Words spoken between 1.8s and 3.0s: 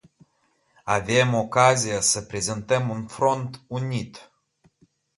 să prezentăm